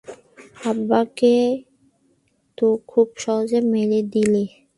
[0.63, 1.35] আব্বা কে
[2.57, 4.43] তো খুব সহজে মেরে দিলে।